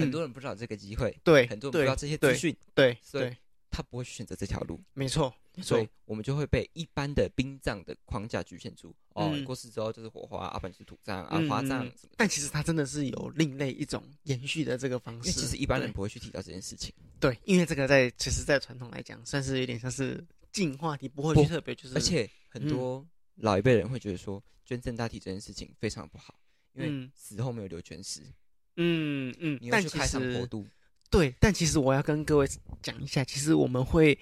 [0.00, 3.36] 很多人不知道这个机会，对，很多人不知道这些资讯，对所以对，
[3.70, 8.94] 他不会去选择这条路，没错所以，我们就会被一般的殡葬的框架局限住。
[9.10, 12.14] 哦，过世之后就是火化，啊，不然就是土葬啊嗯、花葬嗯什么。
[12.16, 15.30] 但其实它真的是有另类一种延续的这个方式。
[15.30, 26.34] 其实一般人不会去提到这件事情，对，因为这个在其实，在传统来讲，算是有点像是进化题，不会去特别就是，而且很多老一辈人会觉得说，捐赠大体这件事情非常不好，
[26.72, 28.22] 因为嗯死后没有留全尸，
[28.76, 30.48] 嗯嗯你，要但其实，
[31.10, 32.48] 对，但其实我要跟各位
[32.80, 34.18] 讲一下，其实我们会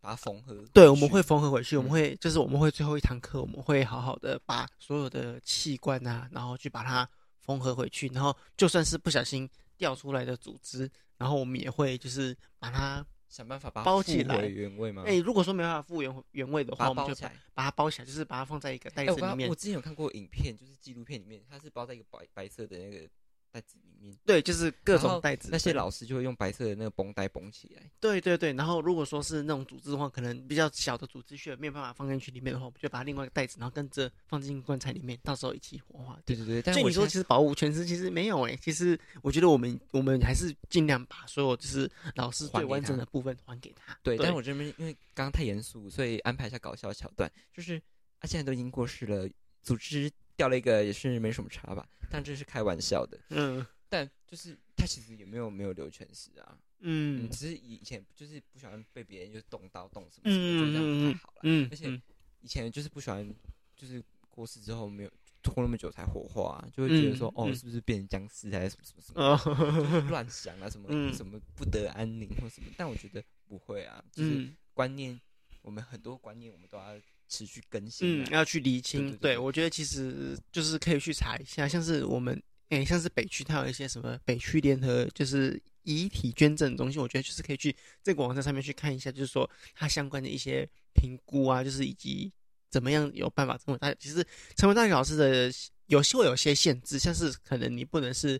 [0.00, 0.64] 把它缝合。
[0.72, 7.08] 对，我们会缝合回去，我们嗯会就是我们会最后一堂课，我们会好好的把所有的器官啊，然后去把它
[7.40, 15.04] 缝合回去，然后就算是不小心掉出来的组织，然后我们也会就是把它，想办法把它包起来原位吗？
[15.06, 17.14] 哎、如果说没办法复原原位的话，我们就
[17.54, 19.54] 把它包起来，就是把它放在一个袋哎，子里面我。
[19.54, 23.08] 之前有看过影片，就是纪录片里面，它是包在一个白白色的那个
[23.52, 25.48] 袋子里面，对，就是各种袋子。
[25.52, 27.82] 那些老师就会用白色的那个绷带绷起来。
[28.00, 36.18] 对对对，然后如果说是那种组织的话，可能比较小的组织穴没有办法放进去里面的话，我们就把另外一个袋子，然后跟着放进棺材里面，到时候一起火化。
[36.24, 43.96] 对对对，但所以你说其实保护全尸其实没有诶、其实我觉得我们我们还是尽量把所有就是老师最完整的部分还给他。
[44.02, 47.76] 对，但是我这边因为刚刚太严肃，所以安排一下搞笑的桥段，就是
[48.18, 49.28] 啊，现在都已经过世了，
[49.62, 50.10] 组织
[50.42, 53.16] 掉了一个也是没什么差吧，但这是开玩笑的。
[53.28, 53.64] 嗯。
[53.88, 61.40] 但就是他其实也没有没有留全尸啊，嗯，嗯只是以前就是不喜欢被别人就是动刀动什么什么，就这样不嗯太好了。
[61.44, 62.02] 嗯，而且
[62.40, 63.32] 以前就是不喜欢，
[63.76, 65.10] 就是过世之后没有
[65.42, 71.12] 拖那么久才火化、啊，就会觉得说，哦，是不是变成僵尸还是什么什么什么，哦，乱想啊，什么、嗯。
[71.14, 72.68] 什么不得安宁或什么。
[72.78, 74.56] 但我觉得不会啊，就是嗯。
[74.72, 75.20] 观念，
[75.60, 76.98] 我们很多观念我们都要
[77.32, 78.28] 持续更新、嗯，啊。
[78.32, 79.16] 要去厘清。
[79.16, 92.30] 对我觉得其实就是可以去查一下，像是我们诶、像是北区，它有一些什么北区联合就是遗体捐赠中心，我觉得就是可以去这个网站上面去看一下，就是说它相关的一些评估啊，就是以及
[92.70, 93.92] 怎么样有办法成为大。
[93.94, 94.22] 其实
[94.56, 95.50] 成为大学老师的
[95.86, 98.38] 有些会有些限制，像是可能你不能是。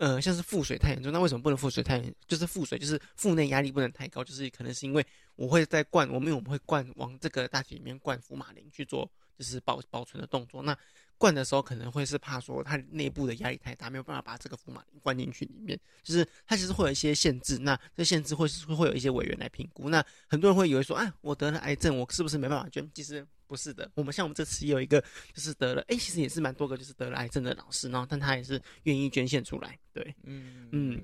[0.00, 2.14] 呃，像是腹水太严重，那为什么不能腹水太严？
[2.26, 10.62] 就是腹水，就是腹内压力不能太高，就是可能是因为我会在灌，我们我们会灌往这个大体里面灌福马林去做，就是保保存的动作。
[10.62, 10.74] 那
[11.18, 17.58] 灌的时候可能会是怕说它内部的压力太大，没有办法把这个福马林灌进去里面，就是它其实会有一些限制。
[17.58, 19.90] 那这限制会是会有一些委员来评估。
[19.90, 22.90] 那很多人会以为说，啊，我得了癌症，我是不是没办法捐？
[22.94, 23.90] 其实不是的。
[23.96, 25.02] 我们像我们这次也有一个
[25.34, 29.76] 就是得了，哎、其实也是蛮多个就是得了癌症的老师，然后但他也是愿意捐献出来。
[29.92, 31.02] 对，嗯嗯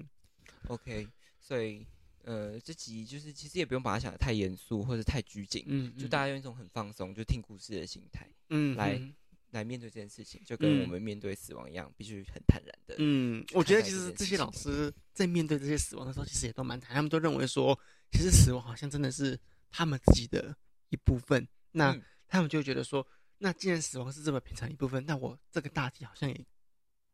[0.69, 1.09] OK，
[1.41, 1.85] 所以
[2.23, 9.13] 呃，这集就是其实也不用把它想的太严肃或者太拘谨，嗯，就大家用一种很放松，就听故事的心态嗯来嗯
[9.51, 12.95] 来面对这件事情，就跟嗯我们面对死亡一样，必须很坦然的。
[12.99, 17.79] 嗯，我觉得其实这些老师在面对这些死亡的时候，其实也都蛮坦，他们都认为说，
[18.13, 19.39] 其实死亡好像真的是
[19.71, 20.55] 他们自己的
[20.91, 21.47] 一部分。
[21.71, 23.07] 那嗯他们就会觉得说，
[23.39, 26.47] 那既然死亡是这么平常的一部分，那我这个大体好像也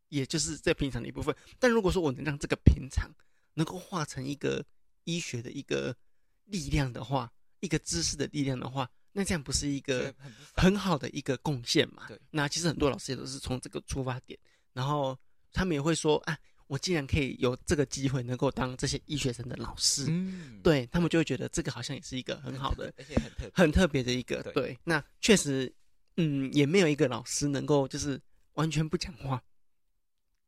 [0.09, 1.35] 也就是这平常的一部分。
[1.59, 3.11] 但如果说我能让这个平常
[3.55, 4.64] 能够化成一个
[5.05, 5.96] 医学的一个
[6.44, 10.14] 力量的话，一个知识的力量的话，那这样不是一个
[10.57, 12.07] 很好的一个贡献嘛。
[12.09, 14.38] 对，那其实很多老师也都是从这个出发点，
[14.72, 15.18] 然后
[15.53, 23.51] 他们也会说，啊，我竟然可以有这个机会能够当这些医学生的老师，嗯，对他们就会觉得这个好像也是一个很好的、 而且很特别。
[23.55, 24.42] 很特别的一个。
[24.42, 25.72] 对对，那确实，
[26.16, 28.20] 嗯，也没有一个老师能够就是
[28.55, 29.42] 完全不讲话，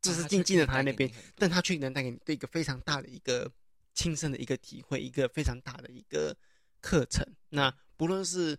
[0.02, 3.50] 就是静静的躺在那边，但他却能带给你一个非常大的一个
[3.94, 6.36] 亲身的一个体会，一个非常大的一个
[6.80, 7.26] 课程。
[7.48, 8.58] 那不论是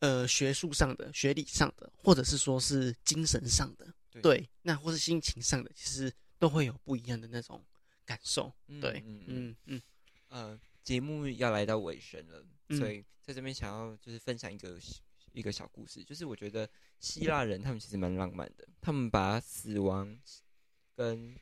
[0.00, 7.64] 呃学术上的、学理上的，或者是说是精神上的，对对，那或是心情上的，其实都会有不一样的那种
[8.04, 8.52] 感受。
[8.68, 9.82] 嗯对，嗯嗯嗯嗯
[10.28, 14.78] 呃，节目要来到尾声了，嗯所以在这边想要就是分享一个
[15.32, 16.68] 一个小故事，就是我觉得
[17.00, 20.18] 希腊人他们其实蛮浪漫的，他们把死亡
[20.94, 21.34] 跟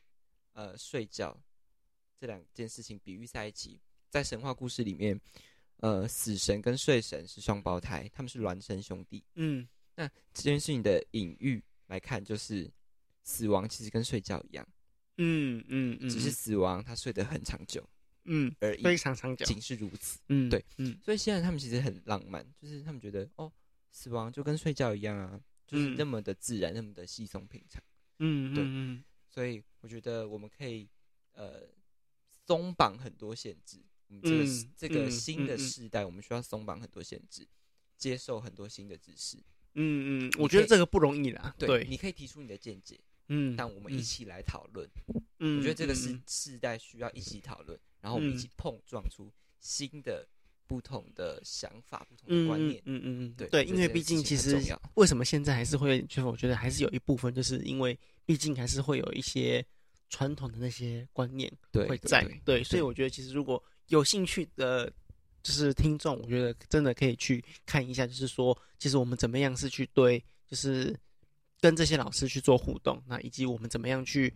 [0.52, 1.38] 呃睡觉
[2.18, 3.80] 这两件事情比喻在一起，
[4.10, 5.20] 在神话故事里面，
[5.78, 9.24] 呃，死神跟睡神是双胞胎，他们是孪生兄弟。
[9.34, 12.68] 嗯那这件事情的隐喻来看，就是
[13.22, 14.66] 死亡其实跟睡觉一样，
[15.16, 17.88] 嗯嗯嗯，只是死亡他睡得很长久
[18.24, 19.44] 嗯而已，非常长久。
[19.46, 20.18] 仅是如此。
[20.28, 23.52] 嗯，对，嗯所以现在他们其实很浪漫，就是他们觉得哦，
[23.90, 27.82] 死亡就跟睡觉一样啊，就是嗯那么的自然，那么的稀松平常。
[28.18, 30.88] 嗯对嗯所以我觉得我们可以
[31.32, 31.62] 呃
[32.46, 33.78] 松绑很多限制。
[34.06, 37.48] 我们这个、嗯这个嗯新的时代，我们需要松绑很多限制，
[37.96, 39.38] 接受很多新的知识。
[39.74, 41.54] 嗯嗯，我觉得这个不容易啦。
[41.58, 44.88] 对，对，你可以提出你的见解，嗯，但我们一起来讨论。
[45.38, 48.38] 嗯，我觉得这个是嗯世代需要一起讨论，然后我们一嗯。
[48.38, 50.26] 起碰撞出新的、
[50.66, 52.82] 不同的想法、不同嗯的观念。
[52.84, 54.58] 嗯嗯嗯，对对，因为毕竟其实
[54.94, 59.64] 为什么现在还是会，就是我觉得还是有一部分，就是因为毕竟还是会有一些
[60.10, 64.90] 传统的那些观念对，会在，对对对，所以我觉得其实如果有兴趣的，
[65.42, 70.94] 就是听众，我觉得真的可以去看一下，就是说，其实我们怎么样是去对，就是
[71.64, 74.30] 跟这些老师去做互动，那以及我们怎么样去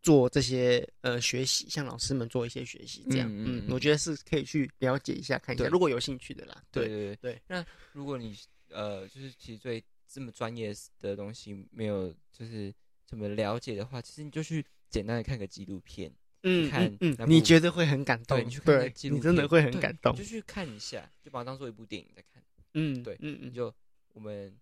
[0.00, 7.42] 做这些呃学习，向老师们做一些学习，这样，嗯我觉得是可以去了解一下，看一下，如果有兴趣的啦，对对，对。
[7.48, 8.38] 那如果你
[8.68, 12.72] 呃，就是其实对这么专业的东西没有就是
[13.08, 22.40] 怎么了解的话，其实你就去简单的看个纪录片，嗯看嗯嗯，你觉得会很感动，对，你去看个对纪录片，你真的会很感动就，去看一下，就把它当做一部电影在看。
[22.74, 23.74] 嗯，对嗯嗯，你就
[24.12, 24.56] 我们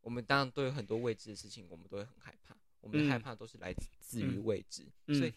[0.00, 5.32] 我们当然都有很多未知的事情，我们都会很害怕，我们的害嗯怕都是来自于嗯未知，嗯所以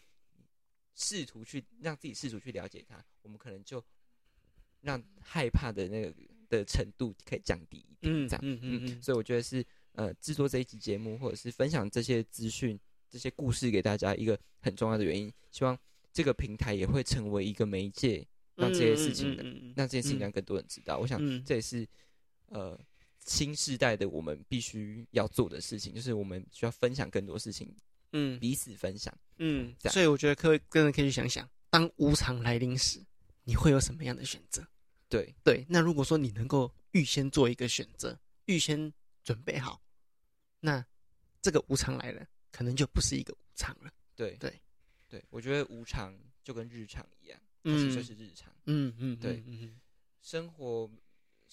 [0.95, 3.83] 试图去让自己试图去了解它，我们可能就
[4.81, 6.13] 让害怕的那个
[6.49, 8.41] 的程度可以降低一点，嗯这样。
[8.43, 15.33] 嗯嗯嗯，所以我觉得是呃制作这一集节目，或者是分享这些资讯、这些故事给大家一个很重要的原因。
[15.51, 15.77] 希望
[16.11, 20.99] 这个平台也会成为一个媒介，让这些事情的、嗯嗯嗯让这件事情嗯让更多人知道。
[20.99, 21.87] 我想嗯这也是
[22.49, 22.79] 呃
[23.25, 27.73] 新时代的我们必须要做的事情，就是我们需要分享更多事情，
[28.11, 29.15] 嗯彼此分享。
[29.37, 33.03] 嗯，这样所以我觉得各位真的可以去想想，当无常来临时，
[33.43, 34.65] 你会有什么样的选择？
[35.09, 38.91] 对对，那如果说你能够预先做一个选择，预先
[39.23, 39.81] 准备好，
[40.59, 40.83] 那
[41.41, 43.91] 这个无常来了，可能就不是一个无常了。
[44.15, 44.59] 对对
[45.07, 48.51] 对，我觉得无常就跟日常一样，它其实就是日常。
[48.65, 49.81] 嗯嗯，对嗯嗯
[50.21, 50.89] 生活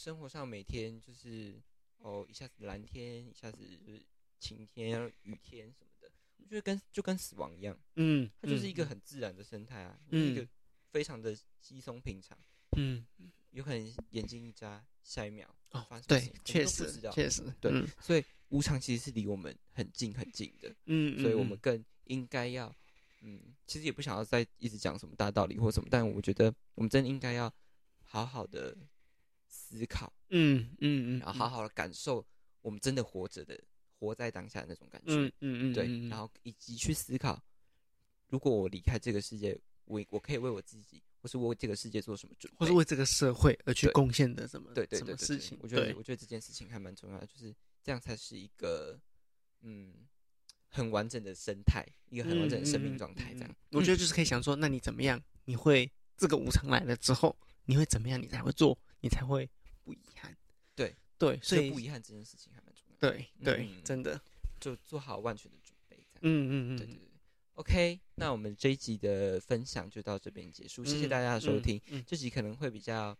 [0.00, 1.60] 生活上每天就是
[1.98, 4.02] 哦，一下子蓝天，一下子就是
[4.38, 10.48] 晴天、雨天什么的，我觉得跟就跟死亡一样，嗯，它就是一个嗯很自然的生态啊，嗯一个
[10.90, 12.38] 非常的稀松平常。
[12.78, 13.04] 嗯
[13.50, 22.74] 有可能眼睛一眨，下一秒哦发生，对，确实确实，对嗯所以无常其实是离我们很近很近的，嗯，所以我嗯们更应该要，
[23.20, 27.52] 嗯，其实也不想要再一直讲什么大道理或什么，但我觉得我们真的应该要
[28.02, 28.74] 好好的
[29.70, 32.24] 思考，嗯嗯嗯，然后好好的感受
[32.60, 33.58] 我们真的活着的，
[33.98, 37.40] 活在当下的那种感觉，嗯嗯嗯，对，嗯然后以及去思考，
[38.28, 48.98] 如果我离开这个世界，我我可以为我自己，或是为这个世界做什么准备，或是为这个社会而去贡献的什么对对什对对对事情，我觉得我觉得这件事情还蛮重要的，就是这样才是一个
[49.62, 49.92] 嗯
[50.68, 53.32] 很完整的生态，一个很完整的生命状态。
[53.34, 55.20] 这样，我觉得就是可以想说，那你怎么样？
[55.44, 58.20] 你会这个无常来了之后，你会怎么样？
[58.20, 59.48] 你才会做，你才会
[59.84, 60.36] 不遗憾。
[60.74, 63.16] 对对，所以不遗憾这件事情还蛮重要的。
[63.16, 64.20] 对对，嗯真的，
[64.58, 65.96] 就做好万全的准备。
[66.10, 67.10] 这样，嗯嗯嗯，对对对。
[67.54, 71.78] OK，那我们这一集的分享就到这边结束，谢谢大家的收听。
[71.88, 73.14] 嗯，这集可能会比较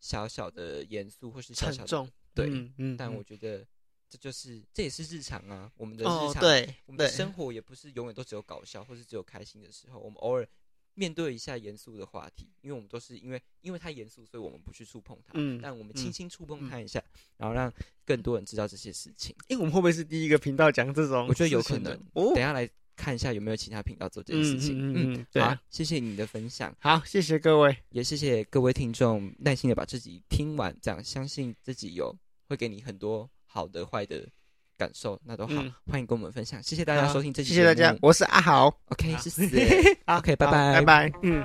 [0.00, 3.64] 小小的严肃，或是小小的重，对，嗯嗯，但嗯我觉得
[4.08, 10.48] 这就是这也是日常啊，我们的日哦，常对我们的生活也不是永远都只有搞笑，或是只有开心的时候，我们偶尔
[10.96, 17.00] 面对一下严肃的话题，因为我们都是因为因为它严肃，所以我们不去触碰它，嗯但我们嗯轻轻触碰它一下，
[17.36, 17.72] 然后让
[18.04, 19.36] 更多人知道这些事情。
[19.48, 21.28] 因为我们会不会是第一个频道讲这种？
[21.28, 22.42] 我觉得有可能哦等。
[22.42, 24.74] 下来看一下有没有其他频道做这件事情。
[24.78, 27.76] 嗯嗯好谢谢你的分享，好，谢谢各位。
[27.90, 32.16] 也谢谢各位听众耐心的把自己听完，这样相信自己有
[32.48, 34.26] 会给你很多好的、坏的
[34.76, 36.62] 感受，那都好，嗯欢迎跟我们分享。
[36.62, 38.66] 谢谢大家收听这期谢谢大家节目，我是阿豪。
[38.88, 39.42] OK， 好是死。
[40.06, 41.44] OK，拜拜拜拜，嗯。